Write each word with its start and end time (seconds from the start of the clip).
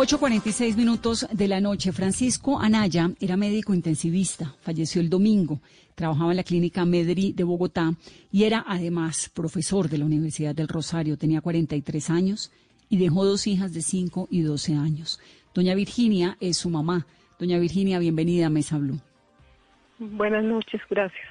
8.46 0.00 0.76
minutos 0.76 1.26
de 1.30 1.46
la 1.46 1.60
noche. 1.60 1.92
Francisco 1.92 2.58
Anaya 2.58 3.10
era 3.20 3.36
médico 3.36 3.74
intensivista, 3.74 4.54
falleció 4.62 4.98
el 5.02 5.10
domingo, 5.10 5.60
trabajaba 5.94 6.30
en 6.30 6.38
la 6.38 6.42
clínica 6.42 6.86
Medri 6.86 7.34
de 7.34 7.44
Bogotá 7.44 7.92
y 8.32 8.44
era 8.44 8.64
además 8.66 9.28
profesor 9.28 9.90
de 9.90 9.98
la 9.98 10.06
Universidad 10.06 10.54
del 10.54 10.68
Rosario. 10.68 11.18
Tenía 11.18 11.42
43 11.42 12.08
años 12.08 12.50
y 12.88 12.96
dejó 12.96 13.26
dos 13.26 13.46
hijas 13.46 13.74
de 13.74 13.82
5 13.82 14.28
y 14.30 14.40
12 14.40 14.74
años. 14.74 15.20
Doña 15.52 15.74
Virginia 15.74 16.38
es 16.40 16.56
su 16.56 16.70
mamá. 16.70 17.06
Doña 17.38 17.58
Virginia, 17.58 17.98
bienvenida 17.98 18.46
a 18.46 18.48
Mesa 18.48 18.78
Blue. 18.78 19.00
Buenas 19.98 20.44
noches, 20.44 20.80
gracias. 20.88 21.28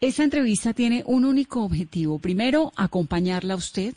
Esta 0.00 0.24
entrevista 0.24 0.72
tiene 0.72 1.02
un 1.04 1.26
único 1.26 1.62
objetivo. 1.64 2.18
Primero, 2.18 2.72
acompañarla 2.76 3.52
a 3.52 3.58
usted 3.58 3.94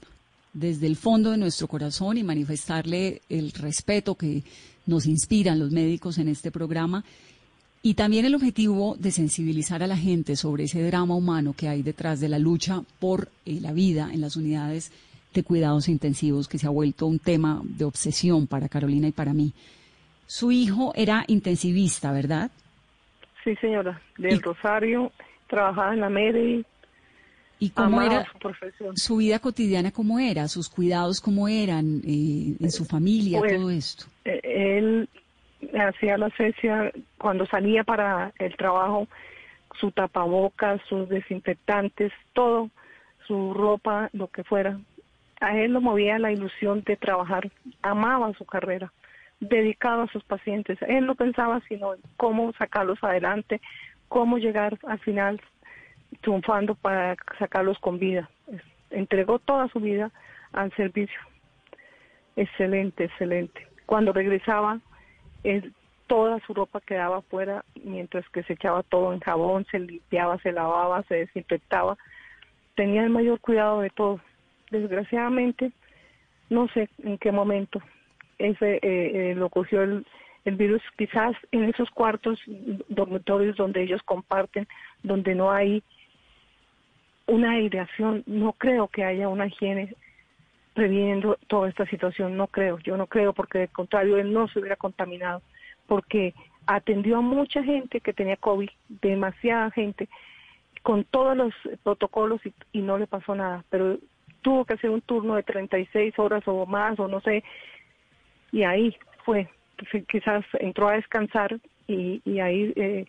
desde 0.53 0.87
el 0.87 0.95
fondo 0.95 1.31
de 1.31 1.37
nuestro 1.37 1.67
corazón 1.67 2.17
y 2.17 2.23
manifestarle 2.23 3.21
el 3.29 3.51
respeto 3.51 4.15
que 4.15 4.43
nos 4.85 5.05
inspiran 5.05 5.59
los 5.59 5.71
médicos 5.71 6.17
en 6.17 6.27
este 6.27 6.51
programa 6.51 7.03
y 7.83 7.95
también 7.95 8.25
el 8.25 8.35
objetivo 8.35 8.95
de 8.99 9.11
sensibilizar 9.11 9.81
a 9.81 9.87
la 9.87 9.97
gente 9.97 10.35
sobre 10.35 10.65
ese 10.65 10.83
drama 10.83 11.15
humano 11.15 11.53
que 11.57 11.67
hay 11.67 11.81
detrás 11.81 12.19
de 12.19 12.29
la 12.29 12.37
lucha 12.37 12.81
por 12.99 13.29
eh, 13.45 13.59
la 13.59 13.71
vida 13.71 14.09
en 14.13 14.21
las 14.21 14.35
unidades 14.35 14.91
de 15.33 15.43
cuidados 15.43 15.87
intensivos 15.87 16.47
que 16.47 16.57
se 16.57 16.67
ha 16.67 16.69
vuelto 16.69 17.07
un 17.07 17.17
tema 17.17 17.61
de 17.63 17.85
obsesión 17.85 18.47
para 18.47 18.69
Carolina 18.69 19.07
y 19.07 19.11
para 19.11 19.33
mí. 19.33 19.53
Su 20.27 20.51
hijo 20.51 20.93
era 20.95 21.23
intensivista, 21.27 22.11
¿verdad? 22.11 22.51
Sí, 23.43 23.55
señora, 23.55 23.99
del 24.17 24.41
Rosario, 24.41 25.11
trabajaba 25.47 25.93
en 25.93 26.01
la 26.01 26.09
MEDI, 26.09 26.65
¿Y 27.61 27.69
cómo 27.69 28.01
era 28.01 28.25
su, 28.95 29.17
vida 29.17 29.37
cotidiana? 29.37 29.91
¿Cómo 29.91 30.17
era? 30.17 30.47
¿Sus 30.47 30.67
cuidados 30.67 31.21
cómo 31.21 31.47
eran? 31.47 32.01
Eh, 32.03 32.55
¿En 32.59 32.71
su 32.71 32.85
familia? 32.85 33.37
Pues, 33.37 33.55
todo 33.55 33.69
esto. 33.69 34.05
Eh, 34.25 34.41
él 34.43 35.09
hacía 35.79 36.17
la 36.17 36.31
cesia 36.31 36.91
cuando 37.19 37.45
salía 37.45 37.83
para 37.83 38.33
el 38.39 38.57
trabajo, 38.57 39.07
su 39.79 39.91
tapabocas, 39.91 40.81
sus 40.89 41.07
desinfectantes, 41.07 42.11
todo, 42.33 42.71
su 43.27 43.53
ropa, 43.53 44.09
lo 44.11 44.27
que 44.29 44.43
fuera. 44.43 44.79
A 45.39 45.55
él 45.55 45.73
lo 45.73 45.81
movía 45.81 46.17
la 46.17 46.31
ilusión 46.31 46.81
de 46.83 46.97
trabajar. 46.97 47.51
Amaba 47.83 48.33
su 48.39 48.45
carrera, 48.45 48.91
dedicado 49.39 50.01
a 50.01 50.07
sus 50.07 50.23
pacientes. 50.23 50.79
Él 50.87 51.05
no 51.05 51.13
pensaba 51.13 51.61
sino 51.69 51.91
cómo 52.17 52.53
sacarlos 52.53 53.03
adelante, 53.03 53.61
cómo 54.07 54.39
llegar 54.39 54.79
al 54.87 54.97
final 54.97 55.39
triunfando 56.21 56.75
para 56.75 57.15
sacarlos 57.39 57.77
con 57.79 57.99
vida. 57.99 58.29
Entregó 58.89 59.39
toda 59.39 59.67
su 59.69 59.79
vida 59.79 60.11
al 60.53 60.71
servicio. 60.75 61.19
Excelente, 62.35 63.05
excelente. 63.05 63.67
Cuando 63.85 64.13
regresaba, 64.13 64.79
toda 66.07 66.39
su 66.45 66.53
ropa 66.53 66.81
quedaba 66.81 67.17
afuera, 67.17 67.63
mientras 67.83 68.27
que 68.29 68.43
se 68.43 68.53
echaba 68.53 68.83
todo 68.83 69.13
en 69.13 69.19
jabón, 69.19 69.65
se 69.71 69.79
limpiaba, 69.79 70.37
se 70.39 70.51
lavaba, 70.51 71.03
se 71.03 71.15
desinfectaba. 71.15 71.97
Tenía 72.75 73.03
el 73.03 73.09
mayor 73.09 73.39
cuidado 73.39 73.81
de 73.81 73.89
todo. 73.89 74.19
Desgraciadamente, 74.71 75.71
no 76.49 76.67
sé 76.69 76.89
en 77.03 77.17
qué 77.17 77.31
momento 77.31 77.81
ese 78.39 78.75
eh, 78.75 78.81
eh, 79.31 79.35
lo 79.35 79.49
cogió 79.49 79.83
el, 79.83 80.05
el 80.45 80.55
virus, 80.55 80.81
quizás 80.97 81.35
en 81.51 81.65
esos 81.65 81.89
cuartos 81.91 82.39
dormitorios 82.89 83.55
donde 83.55 83.83
ellos 83.83 84.01
comparten, 84.03 84.67
donde 85.03 85.35
no 85.35 85.51
hay 85.51 85.83
una 87.27 87.51
aireación, 87.51 88.23
no 88.25 88.53
creo 88.53 88.87
que 88.87 89.03
haya 89.03 89.29
una 89.29 89.47
higiene 89.47 89.95
previniendo 90.73 91.37
toda 91.47 91.69
esta 91.69 91.85
situación, 91.87 92.37
no 92.37 92.47
creo, 92.47 92.79
yo 92.79 92.97
no 92.97 93.07
creo 93.07 93.33
porque 93.33 93.59
de 93.59 93.67
contrario 93.67 94.17
él 94.17 94.31
no 94.31 94.47
se 94.47 94.59
hubiera 94.59 94.75
contaminado, 94.75 95.41
porque 95.87 96.33
atendió 96.65 97.17
a 97.17 97.21
mucha 97.21 97.63
gente 97.63 97.99
que 97.99 98.13
tenía 98.13 98.37
COVID, 98.37 98.69
demasiada 99.01 99.71
gente, 99.71 100.07
con 100.81 101.03
todos 101.03 101.35
los 101.35 101.53
protocolos 101.83 102.41
y, 102.71 102.81
no 102.81 102.97
le 102.97 103.07
pasó 103.07 103.35
nada, 103.35 103.63
pero 103.69 103.97
tuvo 104.41 104.65
que 104.65 104.73
hacer 104.73 104.89
un 104.89 105.01
turno 105.01 105.35
de 105.35 105.43
36 105.43 106.17
horas 106.17 106.43
o 106.47 106.65
más 106.65 106.99
o 106.99 107.07
no 107.07 107.19
sé, 107.21 107.43
y 108.51 108.63
ahí 108.63 108.95
fue, 109.25 109.47
quizás 110.07 110.43
entró 110.59 110.87
a 110.87 110.93
descansar 110.93 111.59
y, 111.87 112.21
y 112.25 112.39
ahí 112.39 112.73
eh, 112.75 113.05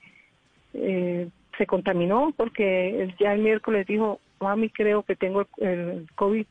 eh, 0.74 1.28
se 1.58 1.66
contaminó 1.66 2.32
porque 2.36 3.14
ya 3.18 3.34
el 3.34 3.40
miércoles 3.40 3.86
dijo, 3.86 4.20
mami, 4.40 4.68
creo 4.68 5.02
que 5.02 5.16
tengo 5.16 5.46
el, 5.58 6.06
COVID. 6.14 6.46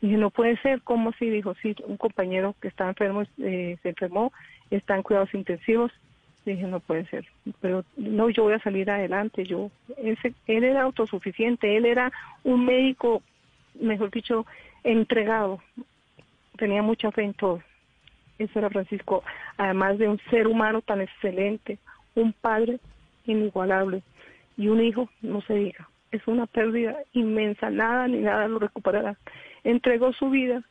Dije, 0.00 0.16
no 0.16 0.30
puede 0.30 0.56
ser, 0.58 0.82
¿cómo 0.82 1.10
así? 1.10 1.30
Dijo, 1.30 1.54
sí, 1.62 1.74
un 1.86 1.96
compañero 1.96 2.54
que 2.60 2.68
está 2.68 2.88
enfermo 2.88 3.22
eh, 3.38 3.78
se 3.82 3.90
enfermó, 3.90 4.32
está 4.70 4.96
en 4.96 5.02
cuidados 5.02 5.32
intensivos. 5.34 5.92
Dije, 6.44 6.64
no 6.64 6.80
puede 6.80 7.06
ser, 7.06 7.26
pero 7.60 7.84
no, 7.96 8.28
yo 8.28 8.42
voy 8.42 8.52
a 8.52 8.58
salir 8.58 8.90
adelante. 8.90 9.44
Yo, 9.44 9.70
ese, 9.96 10.34
él 10.46 10.64
era 10.64 10.82
autosuficiente, 10.82 11.74
él 11.74 11.86
era 11.86 12.12
un 12.42 12.66
médico, 12.66 13.22
mejor 13.80 14.10
dicho, 14.10 14.44
entregado. 14.82 15.60
Tenía 16.58 16.82
mucha 16.82 17.10
fe 17.12 17.22
en 17.22 17.32
todo. 17.32 17.62
Eso 18.38 18.58
era 18.58 18.68
Francisco, 18.68 19.22
además 19.56 19.96
de 19.96 20.08
un 20.08 20.18
ser 20.28 20.46
humano 20.46 20.82
tan 20.82 21.00
excelente, 21.00 21.78
un 22.14 22.32
padre 22.34 22.78
inigualable 23.24 24.02
y 24.56 24.68
un 24.68 24.80
hijo, 24.80 25.08
no 25.22 25.40
se 25.42 25.54
diga. 25.54 25.88
Es 26.10 26.26
una 26.26 26.46
pérdida 26.46 26.96
inmensa, 27.12 27.70
nada 27.70 28.06
ni 28.06 28.18
nada 28.18 28.46
lo 28.46 28.58
recuperará. 28.58 29.16
Entregó 29.64 30.12
su 30.12 30.30
vida 30.30 30.62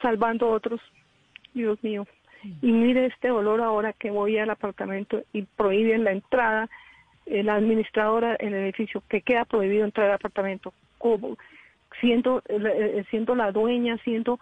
salvando 0.00 0.46
a 0.46 0.50
otros, 0.50 0.80
Dios 1.54 1.82
mío. 1.82 2.06
Y 2.60 2.72
mire 2.72 3.06
este 3.06 3.28
dolor 3.28 3.60
ahora 3.60 3.92
que 3.92 4.10
voy 4.10 4.36
al 4.36 4.50
apartamento 4.50 5.22
y 5.32 5.42
prohíben 5.42 6.04
la 6.04 6.10
entrada, 6.10 6.68
eh, 7.26 7.42
la 7.44 7.54
administradora 7.54 8.36
en 8.38 8.48
el 8.48 8.64
edificio, 8.64 9.02
que 9.08 9.22
queda 9.22 9.44
prohibido 9.44 9.84
entrar 9.84 10.08
al 10.08 10.14
apartamento. 10.14 10.74
como 10.98 11.36
Siendo, 12.00 12.42
eh, 12.48 12.58
eh, 12.58 13.04
siendo 13.10 13.34
la 13.34 13.52
dueña, 13.52 13.96
siendo... 13.98 14.38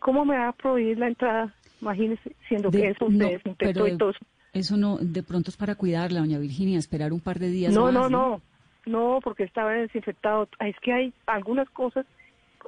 ¿Cómo 0.00 0.24
me 0.24 0.36
va 0.36 0.48
a 0.48 0.52
prohibir 0.52 0.98
la 0.98 1.06
entrada? 1.06 1.54
Imagínese, 1.80 2.32
siendo 2.48 2.72
que 2.72 2.88
eso 2.88 3.08
se 3.08 3.24
desinfectó 3.24 3.86
y 3.86 3.96
todo 3.96 4.10
eso. 4.10 4.18
Eso 4.52 4.76
no, 4.76 4.98
de 4.98 5.22
pronto 5.22 5.50
es 5.50 5.56
para 5.56 5.74
cuidarla, 5.74 6.20
doña 6.20 6.38
Virginia, 6.38 6.78
esperar 6.78 7.12
un 7.12 7.20
par 7.20 7.38
de 7.38 7.48
días. 7.48 7.72
No, 7.72 7.90
no, 7.90 8.10
no, 8.10 8.42
no, 8.84 9.20
porque 9.24 9.44
estaba 9.44 9.72
desinfectado. 9.72 10.48
Es 10.60 10.78
que 10.80 10.92
hay 10.92 11.12
algunas 11.26 11.70
cosas, 11.70 12.04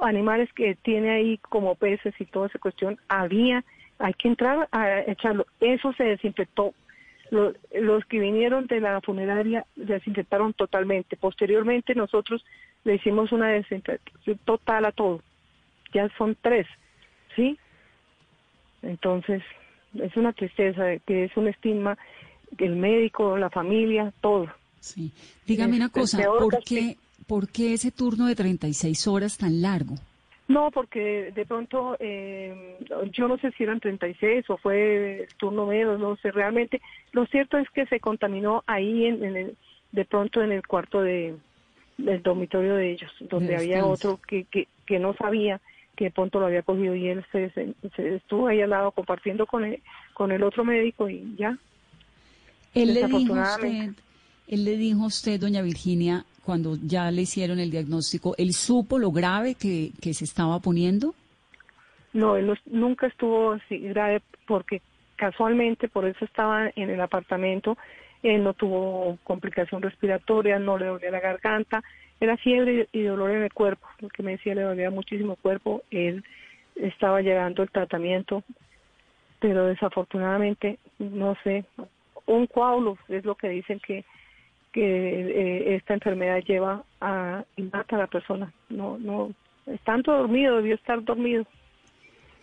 animales 0.01 0.51
que 0.55 0.77
tiene 0.77 1.11
ahí 1.11 1.39
como 1.39 1.75
peces 1.75 2.15
y 2.19 2.25
toda 2.25 2.47
esa 2.47 2.59
cuestión. 2.59 2.99
Había, 3.09 3.65
hay 3.99 4.15
que 4.15 4.29
entrar 4.29 4.67
a 4.73 5.01
echarlo. 5.01 5.47
Eso 5.61 5.93
se 5.93 6.05
desinfectó. 6.05 6.73
Los, 7.31 7.55
los 7.73 8.05
que 8.07 8.19
vinieron 8.19 8.67
de 8.67 8.81
la 8.81 9.01
funeraria 9.03 9.67
desinfectaron 9.77 10.55
totalmente. 10.55 11.17
Posteriormente 11.17 11.95
nosotros 11.95 12.45
le 12.85 12.95
hicimos 12.95 13.31
una 13.33 13.49
desinfección 13.49 14.39
total 14.45 14.87
a 14.87 14.93
todo. 14.93 15.21
Ya 15.93 16.09
son 16.17 16.37
tres, 16.41 16.67
¿sí? 17.37 17.59
Entonces, 18.83 19.43
es 20.03 20.17
una 20.17 20.33
tristeza, 20.33 20.99
que 21.07 21.25
es 21.25 21.37
un 21.37 21.49
estigma, 21.49 21.97
el 22.59 22.77
médico, 22.77 23.37
la 23.37 23.51
familia, 23.51 24.13
todo. 24.21 24.49
Sí. 24.81 25.13
Dígame 25.47 25.77
una 25.77 25.89
cosa, 25.89 26.23
¿por 26.39 26.63
qué, 26.63 26.97
¿por 27.27 27.49
qué 27.49 27.75
ese 27.75 27.91
turno 27.91 28.27
de 28.27 28.35
36 28.35 29.07
horas 29.09 29.39
tan 29.39 29.63
largo? 29.63 29.95
No, 30.47 30.71
porque 30.71 31.33
de 31.35 31.47
pronto, 31.47 31.97
eh, 31.99 32.77
yo 33.13 33.29
no 33.29 33.39
sé 33.39 33.51
si 33.53 33.63
eran 33.63 33.81
36 33.81 34.45
o 34.51 34.59
fue 34.59 35.27
turno 35.39 35.67
menos, 35.67 35.99
no 35.99 36.17
sé 36.17 36.31
realmente. 36.33 36.83
Lo 37.13 37.25
cierto 37.27 37.57
es 37.57 37.69
que 37.71 37.87
se 37.87 37.99
contaminó 37.99 38.63
ahí, 38.67 39.07
en, 39.07 39.25
el, 39.25 39.57
de 39.93 40.05
pronto 40.05 40.43
en 40.43 40.53
el 40.53 40.67
cuarto 40.67 41.01
de, 41.01 41.35
del 41.97 42.23
dormitorio 42.23 42.75
de 42.75 42.93
ellos, 42.93 43.11
donde 43.21 43.57
había 43.57 43.87
otro 43.87 44.21
que, 44.29 44.45
que, 44.45 44.69
que 44.85 44.99
no 44.99 45.15
sabía 45.15 45.63
que 45.97 46.11
pronto 46.11 46.41
lo 46.41 46.47
había 46.47 46.63
cogido 46.63 46.95
y 46.95 47.09
él 47.09 47.25
se, 47.31 47.51
estuvo 47.97 48.49
ahí 48.49 48.61
al 48.61 48.71
lado 48.71 48.93
compartiendo 48.93 49.47
con 49.47 49.65
el, 49.65 49.81
con 50.13 50.33
el 50.33 50.43
otro 50.43 50.65
médico 50.65 51.09
y 51.09 51.35
ya. 51.37 51.57
Él 52.75 52.95
le, 52.95 53.07
dijo 53.07 53.33
usted, 53.35 53.95
él 54.49 54.65
le 54.65 54.77
dijo 54.77 55.05
a 55.05 55.07
usted, 55.07 55.41
doña 55.41 55.63
Virginia, 55.63 56.25
cuando 56.45 56.77
ya 56.77 57.11
le 57.11 57.23
hicieron 57.23 57.61
el 57.61 57.71
diagnóstico, 57.71 58.35
¿él 58.37 58.53
supo 58.53 58.99
lo 58.99 59.13
grave 59.13 59.55
que, 59.55 59.93
que 60.01 60.13
se 60.13 60.25
estaba 60.25 60.59
poniendo? 60.59 61.15
No, 62.13 62.37
él 62.37 62.53
nunca 62.67 63.07
estuvo 63.07 63.53
así 63.53 63.79
grave 63.79 64.23
porque 64.47 64.83
casualmente 65.17 65.89
por 65.89 66.07
eso 66.07 66.25
estaba 66.25 66.71
en 66.75 66.91
el 66.91 67.01
apartamento, 67.01 67.77
él 68.23 68.43
no 68.43 68.55
tuvo 68.55 69.19
complicación 69.25 69.83
respiratoria, 69.83 70.59
no 70.59 70.79
le 70.79 70.87
dolía 70.87 71.11
la 71.11 71.21
garganta, 71.21 71.83
era 72.21 72.37
fiebre 72.37 72.89
y 72.93 73.03
dolor 73.03 73.33
en 73.33 73.43
el 73.43 73.53
cuerpo, 73.53 73.87
porque 74.01 74.23
me 74.23 74.33
decía 74.33 74.55
le 74.55 74.63
dolía 74.63 74.91
muchísimo 74.91 75.33
el 75.33 75.39
cuerpo, 75.39 75.83
él 75.91 76.25
estaba 76.77 77.21
llegando 77.21 77.63
el 77.63 77.71
tratamiento, 77.71 78.43
pero 79.41 79.67
desafortunadamente, 79.67 80.79
no 80.99 81.37
sé, 81.45 81.65
un 82.27 82.47
coágulo 82.47 82.97
es 83.09 83.25
lo 83.25 83.35
que 83.35 83.49
dicen 83.49 83.81
que, 83.81 84.05
que 84.73 84.83
eh, 84.83 85.77
esta 85.77 85.95
enfermedad 85.95 86.43
lleva 86.47 86.83
a 87.01 87.45
y 87.57 87.63
mata 87.63 87.97
a 87.97 88.01
la 88.01 88.07
persona. 88.07 88.53
No, 88.71 88.99
no, 88.99 89.33
es 89.67 89.81
tanto 89.83 90.13
dormido, 90.13 90.57
debió 90.57 90.75
estar 90.75 91.03
dormido. 91.05 91.47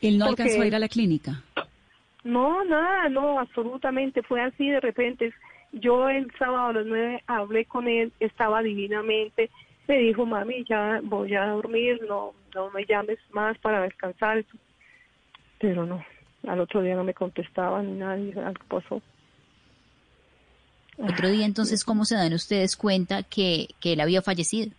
¿Él 0.02 0.18
no 0.18 0.26
alcanzó 0.26 0.62
a 0.62 0.68
ir 0.68 0.76
a 0.76 0.80
la 0.80 0.88
clínica? 0.88 1.44
No, 2.24 2.64
nada, 2.64 3.10
no, 3.10 3.40
absolutamente, 3.40 4.22
fue 4.22 4.42
así 4.42 4.70
de 4.70 4.80
repente. 4.80 5.34
Yo 5.72 6.10
el 6.10 6.32
sábado 6.38 6.68
a 6.68 6.74
las 6.74 6.86
nueve 6.86 7.24
hablé 7.28 7.66
con 7.66 7.88
él, 7.88 8.12
estaba 8.20 8.62
divinamente, 8.62 9.50
me 9.88 9.98
dijo, 9.98 10.26
mami, 10.26 10.64
ya 10.66 11.00
voy 11.04 11.34
a 11.34 11.48
dormir, 11.48 12.02
no, 12.08 12.34
no 12.54 12.70
me 12.72 12.86
llames 12.86 13.18
más 13.32 13.58
para 13.60 13.82
descansar. 13.82 14.44
Pero 15.60 15.86
no, 15.86 16.04
al 16.48 16.60
otro 16.60 16.82
día 16.82 16.96
no 16.96 17.04
me 17.04 17.14
contestaba 17.14 17.82
ni 17.82 17.94
nadie, 17.94 18.34
algo 18.40 18.64
pasó. 18.68 19.02
Otro 20.98 21.30
día 21.30 21.46
entonces, 21.46 21.84
¿cómo 21.84 22.06
se 22.06 22.16
dan 22.16 22.34
ustedes 22.34 22.76
cuenta 22.76 23.24
que, 23.24 23.68
que 23.80 23.94
él 23.94 24.02
había 24.02 24.22
fallecido? 24.22 24.72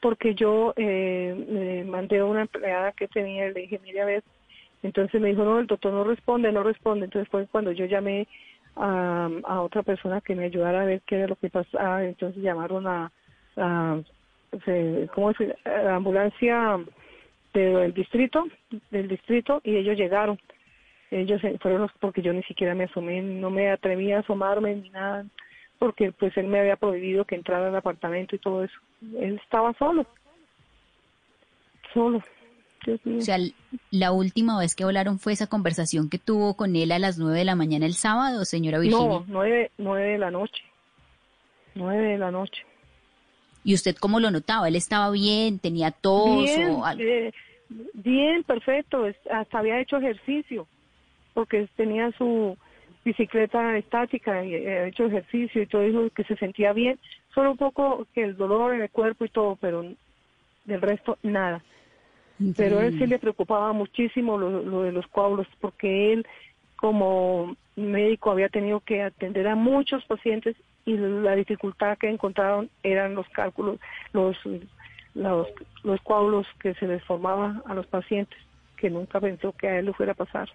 Porque 0.00 0.34
yo 0.34 0.72
eh, 0.76 1.84
mandé 1.88 2.20
a 2.20 2.24
una 2.24 2.42
empleada 2.42 2.92
que 2.92 3.08
tenía, 3.08 3.48
le 3.48 3.60
dije, 3.62 3.80
mire 3.82 4.02
a 4.02 4.06
ver, 4.06 4.24
entonces 4.82 5.20
me 5.20 5.28
dijo, 5.28 5.44
no, 5.44 5.58
el 5.58 5.66
doctor 5.66 5.92
no 5.92 6.04
responde, 6.04 6.52
no 6.52 6.62
responde. 6.62 7.04
Entonces 7.04 7.28
fue 7.30 7.46
cuando 7.46 7.72
yo 7.72 7.84
llamé 7.84 8.26
a, 8.76 9.28
a 9.44 9.60
otra 9.62 9.82
persona 9.82 10.20
que 10.20 10.34
me 10.34 10.44
ayudara 10.44 10.82
a 10.82 10.86
ver 10.86 11.02
qué 11.06 11.16
era 11.16 11.26
lo 11.26 11.36
que 11.36 11.50
pasaba. 11.50 12.04
Entonces 12.04 12.42
llamaron 12.42 12.86
a, 12.86 13.10
¿cómo 15.14 15.30
es? 15.30 15.36
La 15.64 15.96
ambulancia 15.96 16.78
del 17.52 17.92
distrito, 17.92 18.46
del 18.90 19.08
distrito, 19.08 19.60
y 19.64 19.76
ellos 19.76 19.96
llegaron. 19.96 20.38
Ellos 21.10 21.42
fueron 21.60 21.82
los, 21.82 21.92
porque 21.98 22.22
yo 22.22 22.32
ni 22.32 22.42
siquiera 22.44 22.74
me 22.74 22.84
asomé, 22.84 23.20
no 23.20 23.50
me 23.50 23.70
atreví 23.70 24.12
a 24.12 24.20
asomarme 24.20 24.76
ni 24.76 24.90
nada, 24.90 25.26
porque 25.78 26.12
pues 26.12 26.36
él 26.36 26.46
me 26.46 26.60
había 26.60 26.76
prohibido 26.76 27.24
que 27.24 27.34
entrara 27.34 27.68
al 27.68 27.74
apartamento 27.74 28.36
y 28.36 28.38
todo 28.38 28.62
eso. 28.62 28.78
Él 29.18 29.40
estaba 29.42 29.72
solo, 29.74 30.06
solo. 31.92 32.22
O 32.86 33.20
sea, 33.20 33.38
la 33.90 34.12
última 34.12 34.58
vez 34.58 34.74
que 34.74 34.84
hablaron 34.84 35.18
fue 35.18 35.32
esa 35.32 35.46
conversación 35.46 36.08
que 36.08 36.18
tuvo 36.18 36.54
con 36.54 36.76
él 36.76 36.92
a 36.92 36.98
las 36.98 37.18
nueve 37.18 37.38
de 37.38 37.44
la 37.44 37.54
mañana 37.54 37.86
el 37.86 37.94
sábado, 37.94 38.44
señora 38.44 38.78
Virginia. 38.78 39.06
No, 39.06 39.24
nueve, 39.28 39.70
nueve 39.78 40.12
de 40.12 40.18
la 40.18 40.30
noche. 40.30 40.62
Nueve 41.74 42.02
de 42.12 42.18
la 42.18 42.30
noche. 42.30 42.64
¿Y 43.62 43.74
usted 43.74 43.94
cómo 43.96 44.20
lo 44.20 44.30
notaba? 44.30 44.68
¿Él 44.68 44.76
estaba 44.76 45.10
bien? 45.10 45.58
¿Tenía 45.58 45.90
tos 45.90 46.44
bien, 46.44 46.70
o 46.70 46.86
algo? 46.86 47.02
Eh, 47.02 47.32
bien, 47.92 48.42
perfecto. 48.44 49.04
Hasta 49.30 49.58
había 49.58 49.80
hecho 49.80 49.98
ejercicio, 49.98 50.66
porque 51.34 51.68
tenía 51.76 52.10
su 52.12 52.56
bicicleta 53.04 53.76
estática 53.76 54.44
y 54.44 54.54
había 54.54 54.86
hecho 54.86 55.04
ejercicio 55.06 55.62
y 55.62 55.66
todo 55.66 55.82
eso, 55.82 56.10
que 56.14 56.24
se 56.24 56.36
sentía 56.36 56.72
bien. 56.72 56.98
Solo 57.34 57.52
un 57.52 57.56
poco 57.56 58.06
que 58.14 58.24
el 58.24 58.36
dolor 58.36 58.74
en 58.74 58.82
el 58.82 58.90
cuerpo 58.90 59.24
y 59.24 59.28
todo, 59.28 59.56
pero 59.56 59.84
del 60.64 60.80
resto 60.80 61.18
nada. 61.22 61.62
Pero 62.56 62.78
a 62.78 62.86
él 62.86 62.98
sí 62.98 63.06
le 63.06 63.18
preocupaba 63.18 63.72
muchísimo 63.72 64.38
lo, 64.38 64.62
lo 64.62 64.82
de 64.82 64.92
los 64.92 65.06
coágulos, 65.08 65.46
porque 65.60 66.12
él 66.12 66.26
como 66.76 67.54
médico 67.76 68.30
había 68.30 68.48
tenido 68.48 68.80
que 68.80 69.02
atender 69.02 69.46
a 69.46 69.54
muchos 69.54 70.04
pacientes 70.04 70.56
y 70.86 70.96
la 70.96 71.36
dificultad 71.36 71.98
que 71.98 72.08
encontraron 72.08 72.70
eran 72.82 73.14
los 73.14 73.28
cálculos, 73.28 73.78
los, 74.12 74.36
los, 75.14 75.46
los 75.84 76.00
coágulos 76.02 76.46
que 76.60 76.74
se 76.74 76.86
les 76.86 77.02
formaba 77.04 77.62
a 77.66 77.74
los 77.74 77.86
pacientes, 77.86 78.38
que 78.76 78.90
nunca 78.90 79.20
pensó 79.20 79.52
que 79.52 79.68
a 79.68 79.78
él 79.78 79.86
le 79.86 79.92
fuera 79.92 80.12
a 80.12 80.16
pasar. 80.16 80.48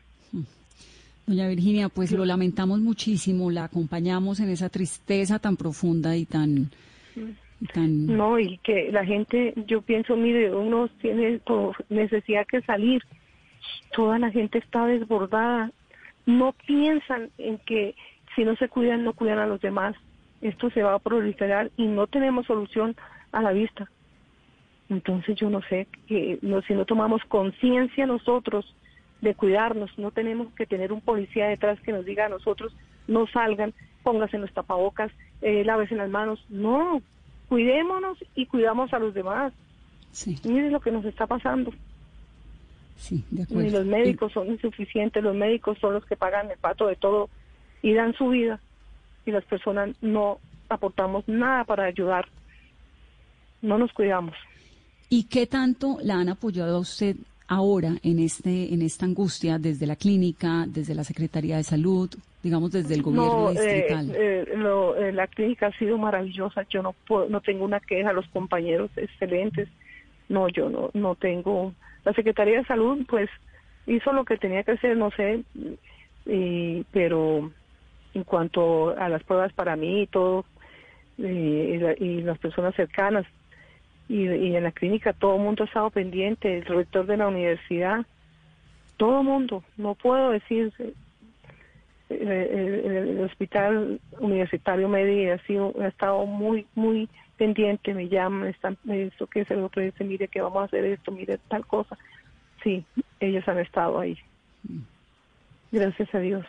Doña 1.25 1.47
Virginia, 1.47 1.89
pues 1.89 2.11
lo 2.11 2.25
lamentamos 2.25 2.79
muchísimo, 2.79 3.49
la 3.49 3.65
acompañamos 3.65 4.39
en 4.39 4.49
esa 4.49 4.69
tristeza 4.69 5.39
tan 5.39 5.57
profunda 5.57 6.15
y 6.15 6.25
tan... 6.25 6.71
No, 7.77 8.39
y 8.39 8.57
que 8.59 8.91
la 8.91 9.05
gente, 9.05 9.53
yo 9.65 9.81
pienso, 9.81 10.15
mire, 10.15 10.53
uno 10.53 10.87
tiene 11.01 11.39
necesidad 11.89 12.45
que 12.45 12.61
salir, 12.61 13.01
toda 13.93 14.19
la 14.19 14.29
gente 14.31 14.57
está 14.57 14.85
desbordada, 14.85 15.71
no 16.25 16.53
piensan 16.65 17.29
en 17.37 17.57
que 17.59 17.95
si 18.35 18.43
no 18.43 18.55
se 18.57 18.67
cuidan, 18.67 19.03
no 19.03 19.13
cuidan 19.13 19.39
a 19.39 19.47
los 19.47 19.61
demás. 19.61 19.95
Esto 20.41 20.69
se 20.71 20.83
va 20.83 20.93
a 20.93 20.99
proliferar 20.99 21.71
y 21.77 21.87
no 21.87 22.07
tenemos 22.07 22.45
solución 22.45 22.95
a 23.31 23.41
la 23.41 23.51
vista. 23.51 23.89
Entonces 24.89 25.35
yo 25.37 25.49
no 25.49 25.61
sé, 25.63 25.87
que 26.07 26.37
no, 26.41 26.61
si 26.63 26.73
no 26.73 26.85
tomamos 26.85 27.23
conciencia 27.25 28.05
nosotros 28.05 28.75
de 29.21 29.33
cuidarnos, 29.33 29.97
no 29.97 30.11
tenemos 30.11 30.53
que 30.53 30.67
tener 30.67 30.91
un 30.91 31.01
policía 31.01 31.47
detrás 31.47 31.79
que 31.81 31.91
nos 31.91 32.05
diga 32.05 32.25
a 32.25 32.29
nosotros, 32.29 32.75
no 33.07 33.25
salgan, 33.27 33.73
pónganse 34.03 34.37
los 34.37 34.53
tapabocas, 34.53 35.11
eh, 35.41 35.63
las 35.63 36.09
manos. 36.09 36.43
No, 36.49 37.01
cuidémonos 37.55 38.17
y 38.35 38.47
cuidamos 38.47 38.93
a 38.93 38.99
los 38.99 39.13
demás. 39.13 39.53
Sí. 40.11 40.37
Miren 40.43 40.73
lo 40.73 40.81
que 40.81 40.91
nos 40.91 41.05
está 41.05 41.25
pasando. 41.25 41.71
Sí, 42.97 43.23
de 43.31 43.43
acuerdo. 43.43 43.79
Los 43.79 43.85
médicos 43.85 44.33
son 44.33 44.47
insuficientes, 44.47 45.23
los 45.23 45.33
médicos 45.33 45.77
son 45.79 45.93
los 45.93 46.05
que 46.05 46.17
pagan 46.17 46.51
el 46.51 46.57
pato 46.57 46.87
de 46.87 46.97
todo 46.97 47.29
y 47.81 47.93
dan 47.93 48.13
su 48.15 48.27
vida 48.27 48.59
y 49.25 49.31
las 49.31 49.45
personas 49.45 49.95
no 50.01 50.39
aportamos 50.67 51.25
nada 51.29 51.63
para 51.63 51.85
ayudar. 51.85 52.27
No 53.61 53.77
nos 53.77 53.93
cuidamos. 53.93 54.35
¿Y 55.07 55.23
qué 55.23 55.47
tanto 55.47 55.97
la 56.03 56.15
han 56.15 56.27
apoyado 56.27 56.75
a 56.75 56.79
usted 56.79 57.15
ahora 57.47 57.95
en 58.03 58.19
este 58.19 58.73
en 58.73 58.81
esta 58.81 59.05
angustia 59.05 59.59
desde 59.59 59.87
la 59.87 59.95
clínica, 59.95 60.65
desde 60.67 60.93
la 60.93 61.05
Secretaría 61.05 61.55
de 61.55 61.63
Salud, 61.63 62.09
digamos 62.45 62.71
desde 62.71 62.93
el 62.93 63.01
gobierno 63.01 63.45
no, 63.45 63.49
distrital? 63.49 64.11
Eh, 64.11 64.45
eh, 64.47 64.53
lo, 64.55 64.95
eh, 64.95 65.11
la 65.11 65.25
clínica 65.25 65.67
ha 65.67 65.77
sido 65.79 65.97
maravillosa. 65.97 66.61
Yo 66.69 66.83
no 66.83 66.93
puedo, 66.93 67.27
no 67.27 67.41
tengo 67.41 67.65
una 67.65 67.79
queja. 67.79 68.13
Los 68.13 68.27
compañeros 68.27 68.91
excelentes. 68.95 69.67
No, 70.29 70.47
yo 70.49 70.69
no 70.69 70.91
no 70.93 71.15
tengo. 71.15 71.73
La 72.03 72.13
Secretaría 72.13 72.59
de 72.59 72.65
Salud, 72.65 73.03
pues 73.09 73.31
hizo 73.87 74.13
lo 74.13 74.25
que 74.25 74.37
tenía 74.37 74.61
que 74.61 74.73
hacer. 74.73 74.95
No 74.95 75.09
sé, 75.09 75.43
y, 76.27 76.83
pero 76.91 77.51
en 78.13 78.23
cuanto 78.23 78.95
a 78.95 79.09
las 79.09 79.23
pruebas 79.23 79.51
para 79.53 79.75
mí 79.75 80.03
y 80.03 80.07
todo 80.07 80.45
y, 81.17 81.23
y 81.23 82.21
las 82.21 82.37
personas 82.37 82.75
cercanas 82.75 83.25
y, 84.07 84.27
y, 84.27 84.55
en 84.55 84.63
la 84.63 84.71
clínica 84.71 85.13
todo 85.13 85.35
el 85.35 85.41
mundo 85.41 85.63
ha 85.63 85.67
estado 85.67 85.89
pendiente, 85.89 86.59
el 86.59 86.65
rector 86.65 87.07
de 87.07 87.17
la 87.17 87.27
universidad, 87.27 88.05
todo 88.97 89.21
el 89.21 89.25
mundo, 89.25 89.63
no 89.77 89.95
puedo 89.95 90.29
decir, 90.29 90.71
el, 92.09 92.29
el, 92.29 93.19
hospital 93.21 93.99
universitario 94.19 94.87
Medi 94.87 95.29
ha, 95.29 95.39
sido, 95.39 95.73
ha 95.81 95.87
estado 95.87 96.25
muy, 96.25 96.65
muy 96.75 97.09
pendiente, 97.37 97.93
me 97.93 98.07
llaman, 98.07 98.49
están, 98.49 98.77
esto 98.87 99.27
que 99.27 99.41
es 99.41 99.51
el 99.51 99.63
otro 99.63 99.81
dice, 99.81 100.03
mire 100.03 100.27
que 100.27 100.41
vamos 100.41 100.61
a 100.61 100.65
hacer 100.65 100.85
esto, 100.85 101.11
mire 101.11 101.39
tal 101.47 101.65
cosa. 101.65 101.97
Sí, 102.63 102.85
ellos 103.19 103.47
han 103.47 103.59
estado 103.59 103.99
ahí. 103.99 104.17
Gracias 105.71 106.13
a 106.13 106.19
Dios. 106.19 106.45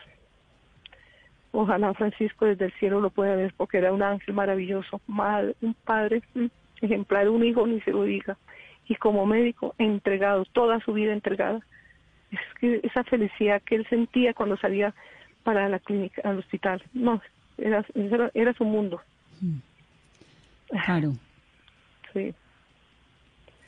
Ojalá 1.52 1.94
Francisco 1.94 2.44
desde 2.44 2.66
el 2.66 2.72
cielo 2.72 3.00
lo 3.00 3.10
pueda 3.10 3.34
ver 3.34 3.52
porque 3.56 3.78
era 3.78 3.92
un 3.92 4.02
ángel 4.02 4.34
maravilloso, 4.34 5.00
madre, 5.06 5.54
un 5.62 5.75
padre 5.75 6.22
ejemplar, 6.80 7.28
un 7.28 7.44
hijo 7.44 7.66
ni 7.66 7.80
se 7.80 7.92
lo 7.92 8.04
diga. 8.04 8.36
Y 8.88 8.94
como 8.96 9.26
médico 9.26 9.75
entregado, 9.78 10.44
toda 10.52 10.80
su 10.80 10.92
vida 10.92 11.12
entregada. 11.12 11.60
Es 12.30 12.40
que 12.60 12.80
esa 12.82 13.04
felicidad 13.04 13.62
que 13.62 13.76
él 13.76 13.86
sentía 13.88 14.34
cuando 14.34 14.56
salía 14.56 14.94
para 15.46 15.68
la 15.68 15.78
clínica, 15.78 16.22
al 16.24 16.40
hospital, 16.40 16.82
no, 16.92 17.22
era, 17.56 17.86
era, 17.94 18.32
era 18.34 18.52
su 18.54 18.64
mundo. 18.64 19.00
Claro. 20.68 21.12
Sí. 22.12 22.34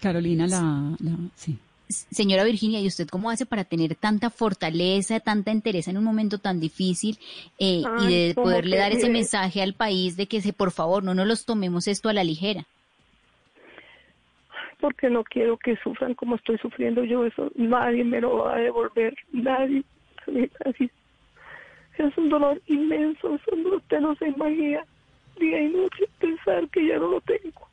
Carolina, 0.00 0.48
la, 0.48 0.96
la 0.98 1.16
sí. 1.36 1.56
Señora 1.88 2.42
Virginia, 2.42 2.80
¿y 2.80 2.88
usted 2.88 3.06
cómo 3.06 3.30
hace 3.30 3.46
para 3.46 3.62
tener 3.62 3.94
tanta 3.94 4.28
fortaleza, 4.28 5.20
tanta 5.20 5.52
entereza 5.52 5.92
en 5.92 5.98
un 5.98 6.04
momento 6.04 6.38
tan 6.38 6.58
difícil 6.58 7.16
eh, 7.60 7.84
Ay, 7.86 8.06
y 8.06 8.12
de 8.12 8.34
¿cómo 8.34 8.46
poderle 8.46 8.76
dar 8.76 8.90
ese 8.90 9.08
mensaje 9.08 9.62
al 9.62 9.74
país 9.74 10.16
de 10.16 10.26
que 10.26 10.40
se, 10.40 10.52
por 10.52 10.72
favor 10.72 11.04
no 11.04 11.14
nos 11.14 11.28
los 11.28 11.46
tomemos 11.46 11.86
esto 11.86 12.08
a 12.08 12.12
la 12.12 12.24
ligera? 12.24 12.64
Porque 14.80 15.08
no 15.10 15.22
quiero 15.22 15.56
que 15.56 15.76
sufran 15.76 16.14
como 16.14 16.34
estoy 16.34 16.58
sufriendo 16.58 17.04
yo, 17.04 17.24
eso 17.24 17.52
nadie 17.54 18.02
me 18.02 18.20
lo 18.20 18.38
va 18.38 18.56
a 18.56 18.58
devolver, 18.58 19.14
nadie, 19.32 19.84
nadie. 20.26 20.90
Es 21.98 22.16
un 22.16 22.28
dolor 22.28 22.60
inmenso, 22.68 23.34
es 23.34 23.40
un 23.52 23.64
dolor 23.64 23.82
que 23.88 24.00
no 24.00 24.14
se 24.16 24.28
imagina, 24.28 24.84
día 25.36 25.60
y 25.60 25.68
noche 25.68 26.08
pensar 26.20 26.68
que 26.70 26.86
ya 26.86 26.98
no 26.98 27.08
lo 27.08 27.20
tengo. 27.22 27.68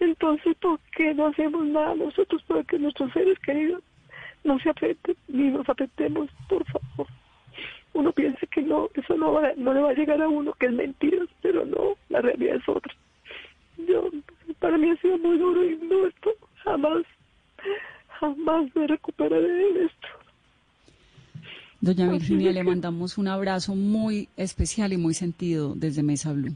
Entonces, 0.00 0.56
¿por 0.56 0.80
qué 0.96 1.14
no 1.14 1.26
hacemos 1.26 1.64
nada 1.66 1.94
nosotros 1.94 2.42
para 2.44 2.64
que 2.64 2.78
nuestros 2.78 3.12
seres 3.12 3.38
queridos 3.40 3.82
no 4.44 4.58
se 4.58 4.70
afecten 4.70 5.14
ni 5.28 5.50
nos 5.50 5.68
afectemos, 5.68 6.30
por 6.48 6.64
favor? 6.64 7.06
Uno 7.92 8.12
piensa 8.12 8.46
que 8.46 8.62
no, 8.62 8.88
eso 8.94 9.14
no, 9.16 9.34
va, 9.34 9.52
no 9.56 9.74
le 9.74 9.80
va 9.80 9.90
a 9.90 9.94
llegar 9.94 10.20
a 10.22 10.28
uno, 10.28 10.54
que 10.54 10.66
es 10.66 10.72
mentira, 10.72 11.24
pero 11.42 11.66
no, 11.66 11.96
la 12.08 12.22
realidad 12.22 12.56
es 12.56 12.68
otra. 12.68 12.94
Yo, 13.76 14.08
para 14.58 14.78
mí 14.78 14.90
ha 14.90 14.96
sido 14.96 15.18
muy 15.18 15.36
duro 15.36 15.62
y 15.62 15.76
no, 15.76 16.06
esto 16.06 16.32
jamás, 16.64 17.04
jamás 18.08 18.74
me 18.74 18.86
recuperaré 18.86 19.46
de 19.46 19.84
esto. 19.84 20.01
Doña 21.82 22.08
Virginia, 22.12 22.50
es 22.50 22.54
le 22.54 22.62
mandamos 22.62 23.18
un 23.18 23.26
abrazo 23.26 23.74
muy 23.74 24.28
especial 24.36 24.92
y 24.92 24.96
muy 24.96 25.14
sentido 25.14 25.74
desde 25.74 26.04
Mesa 26.04 26.32
Blue. 26.32 26.54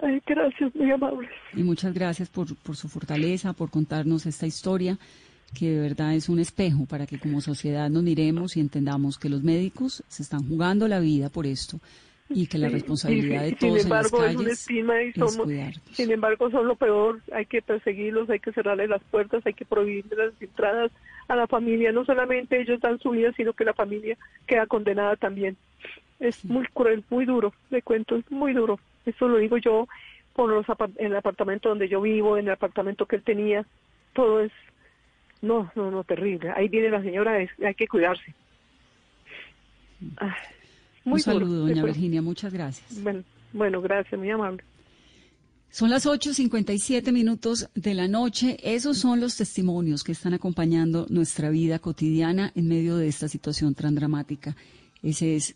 Ay, 0.00 0.22
gracias, 0.24 0.72
muy 0.76 0.92
amables. 0.92 1.28
Y 1.54 1.64
muchas 1.64 1.92
gracias 1.92 2.28
por, 2.28 2.54
por 2.56 2.76
su 2.76 2.88
fortaleza, 2.88 3.52
por 3.52 3.68
contarnos 3.68 4.24
esta 4.24 4.46
historia. 4.46 4.96
que 5.58 5.70
de 5.70 5.80
verdad 5.80 6.14
es 6.14 6.28
un 6.28 6.38
espejo 6.38 6.86
para 6.86 7.06
que 7.06 7.18
como 7.18 7.40
sociedad 7.40 7.90
nos 7.90 8.04
miremos 8.04 8.56
y 8.56 8.60
entendamos 8.60 9.18
que 9.18 9.28
los 9.28 9.42
médicos 9.42 10.04
se 10.06 10.22
están 10.22 10.46
jugando 10.48 10.86
la 10.86 11.00
vida 11.00 11.28
por 11.28 11.44
esto 11.44 11.80
y 12.28 12.46
que 12.46 12.58
la 12.58 12.68
responsabilidad 12.68 13.42
de 13.42 13.52
todos 13.52 13.82
sin 13.82 13.86
embargo, 13.86 14.24
en 14.24 14.24
las 14.24 14.36
calles 14.36 14.52
es, 14.52 14.70
y 14.70 15.12
somos, 15.18 15.48
Sin 15.92 16.10
embargo, 16.12 16.50
son 16.50 16.68
lo 16.68 16.76
peor. 16.76 17.20
Hay 17.32 17.46
que 17.46 17.60
perseguirlos, 17.60 18.30
hay 18.30 18.38
que 18.38 18.52
cerrarles 18.52 18.88
las 18.88 19.02
puertas, 19.04 19.44
hay 19.46 19.54
que 19.54 19.64
prohibirles 19.64 20.16
las 20.16 20.42
entradas 20.42 20.92
a 21.28 21.36
la 21.36 21.46
familia. 21.46 21.92
No 21.92 22.04
solamente 22.04 22.60
ellos 22.60 22.80
dan 22.80 22.98
su 22.98 23.10
vida, 23.10 23.32
sino 23.36 23.52
que 23.52 23.64
la 23.64 23.74
familia 23.74 24.16
queda 24.46 24.66
condenada 24.66 25.16
también. 25.16 25.56
Es 26.18 26.44
muy 26.44 26.66
cruel, 26.68 27.04
muy 27.10 27.26
duro, 27.26 27.52
le 27.70 27.82
cuento, 27.82 28.16
es 28.16 28.30
muy 28.30 28.52
duro. 28.52 28.78
Eso 29.04 29.28
lo 29.28 29.38
digo 29.38 29.58
yo 29.58 29.86
por 30.32 30.50
los 30.50 30.66
en 30.96 31.06
el 31.06 31.16
apartamento 31.16 31.68
donde 31.68 31.88
yo 31.88 32.00
vivo, 32.00 32.36
en 32.36 32.46
el 32.46 32.52
apartamento 32.52 33.06
que 33.06 33.16
él 33.16 33.22
tenía. 33.22 33.64
Todo 34.12 34.40
es, 34.40 34.52
no, 35.42 35.70
no, 35.74 35.90
no, 35.90 36.04
terrible. 36.04 36.52
Ahí 36.54 36.68
viene 36.68 36.90
la 36.90 37.02
señora, 37.02 37.34
hay 37.34 37.74
que 37.74 37.88
cuidarse. 37.88 38.34
Un 41.04 41.20
saludo, 41.20 41.66
doña 41.66 41.84
Virginia, 41.84 42.22
muchas 42.22 42.52
gracias. 42.52 43.02
Bueno, 43.02 43.22
bueno, 43.52 43.80
gracias, 43.80 44.18
muy 44.18 44.30
amable. 44.30 44.62
Son 45.76 45.90
las 45.90 46.06
8.57 46.06 47.12
minutos 47.12 47.68
de 47.74 47.92
la 47.92 48.08
noche. 48.08 48.56
Esos 48.62 48.96
son 48.96 49.20
los 49.20 49.36
testimonios 49.36 50.04
que 50.04 50.12
están 50.12 50.32
acompañando 50.32 51.06
nuestra 51.10 51.50
vida 51.50 51.78
cotidiana 51.80 52.50
en 52.54 52.66
medio 52.66 52.96
de 52.96 53.08
esta 53.08 53.28
situación 53.28 53.74
tan 53.74 53.94
dramática. 53.94 54.56
Esa 55.02 55.26
es 55.26 55.54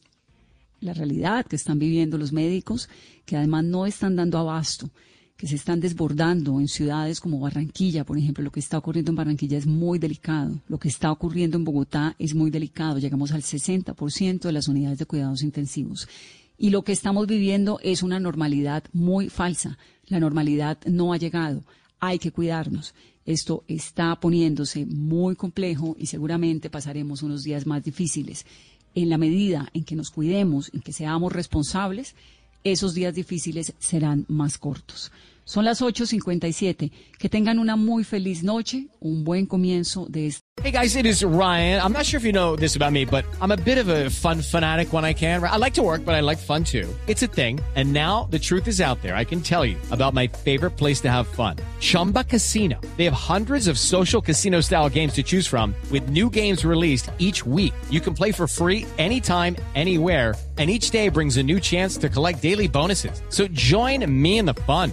la 0.81 0.93
realidad 0.93 1.47
que 1.47 1.57
están 1.57 1.79
viviendo 1.79 2.19
los 2.19 2.35
médicos, 2.35 2.91
que 3.25 3.39
además 3.39 3.65
no 3.65 3.87
están 3.87 4.15
dando 4.15 4.37
abasto 4.37 4.91
que 5.39 5.47
se 5.47 5.57
están 5.57 5.81
desbordando 5.81 6.61
en 6.61 6.69
ciudades 6.69 7.19
como 7.19 7.41
Barranquilla, 7.41 8.05
por 8.05 8.19
ejemplo. 8.19 8.45
Lo 8.45 8.53
que 8.53 8.61
está 8.61 8.77
ocurriendo 8.77 9.13
en 9.13 9.17
Barranquilla 9.17 9.57
es 9.57 9.65
muy 9.65 9.99
delicado. 9.99 10.61
Lo 10.69 10.77
que 10.77 10.89
está 10.89 11.11
ocurriendo 11.11 11.57
en 11.57 11.65
Bogotá 11.65 12.15
es 12.19 12.35
muy 12.35 12.51
delicado. 12.51 12.99
Llegamos 12.99 13.33
al 13.33 13.41
60% 13.41 14.41
de 14.41 14.53
las 14.53 14.69
unidades 14.69 14.99
de 14.99 15.07
cuidados 15.07 15.43
intensivos. 15.43 16.07
Y 16.59 16.69
lo 16.69 16.83
que 16.83 16.93
estamos 16.93 17.27
viviendo 17.27 17.81
es 17.83 18.03
una 18.03 18.21
normalidad 18.21 18.85
muy 18.93 19.31
falsa. 19.31 19.79
La 20.11 20.21
normalidad 20.21 20.79
no 20.85 21.15
ha 21.15 21.17
llegado. 21.17 21.65
Hay 22.01 22.19
que 22.19 22.33
cuidarnos. 22.33 22.95
Esto 23.25 23.65
está 23.69 24.15
poniéndose 24.17 24.85
muy 24.85 25.37
complejo 25.37 25.97
y 25.99 26.07
seguramente 26.07 26.69
pasaremos 26.69 27.23
unos 27.23 27.43
días 27.43 27.67
más 27.67 27.83
difíciles. 27.83 28.45
En 28.95 29.09
la 29.09 29.19
medida 29.19 29.69
en 29.73 29.85
que 29.85 29.97
nos 29.97 30.11
cuidemos, 30.11 30.71
en 30.75 30.81
que 30.81 30.93
seamos 30.93 31.33
responsables, 31.33 32.17
esos 32.65 32.93
días 32.93 33.15
difíciles 33.15 33.73
serán 33.79 34.27
más 34.29 34.59
cortos. 34.59 35.13
Son 35.45 35.65
las 35.65 35.83
8.57. 35.83 36.91
Que 37.19 37.29
tengan 37.29 37.59
una 37.59 37.77
muy 37.77 38.05
feliz 38.05 38.43
noche, 38.43 38.89
un 39.01 39.25
buen 39.25 39.47
comienzo 39.47 40.07
de 40.09 40.29
este. 40.29 40.51
Hey 40.63 40.73
guys, 40.73 40.95
it 40.95 41.07
is 41.07 41.25
Ryan. 41.25 41.81
I'm 41.81 41.93
not 41.93 42.05
sure 42.05 42.19
if 42.19 42.25
you 42.25 42.33
know 42.33 42.55
this 42.55 42.77
about 42.77 42.93
me, 42.93 43.07
but 43.07 43.25
I'm 43.41 43.51
a 43.51 43.57
bit 43.57 43.79
of 43.79 43.89
a 43.89 44.11
fun 44.11 44.43
fanatic 44.43 44.93
when 44.93 45.07
I 45.07 45.15
can. 45.15 45.43
I 45.43 45.57
like 45.57 45.73
to 45.75 45.83
work, 45.83 46.05
but 46.05 46.15
I 46.15 46.21
like 46.21 46.37
fun 46.37 46.65
too. 46.65 46.87
It's 47.07 47.23
a 47.23 47.27
thing. 47.27 47.61
And 47.77 47.95
now 47.95 48.29
the 48.31 48.39
truth 48.39 48.69
is 48.69 48.79
out 48.79 49.01
there. 49.01 49.17
I 49.17 49.25
can 49.25 49.41
tell 49.41 49.65
you 49.65 49.79
about 49.91 50.13
my 50.13 50.27
favorite 50.27 50.77
place 50.77 51.01
to 51.03 51.11
have 51.11 51.27
fun. 51.27 51.57
Chumba 51.81 52.25
Casino. 52.25 52.79
They 52.99 53.05
have 53.05 53.15
hundreds 53.15 53.69
of 53.69 53.79
social 53.79 54.21
casino 54.21 54.61
style 54.61 54.91
games 54.91 55.15
to 55.15 55.23
choose 55.23 55.47
from 55.47 55.75
with 55.91 56.11
new 56.11 56.29
games 56.29 56.63
released 56.63 57.11
each 57.19 57.47
week. 57.47 57.73
You 57.89 58.01
can 58.01 58.13
play 58.13 58.31
for 58.33 58.47
free 58.47 58.87
anytime, 58.99 59.57
anywhere 59.75 60.35
and 60.61 60.69
each 60.69 60.91
day 60.91 61.09
brings 61.09 61.39
a 61.39 61.43
new 61.43 61.59
chance 61.59 61.97
to 61.97 62.11
collect 62.11 62.43
daily 62.43 62.69
bonuses. 62.69 63.23
So 63.31 63.49
join 63.49 64.05
me 64.07 64.37
in 64.37 64.45
the 64.45 64.53
fun. 64.53 64.93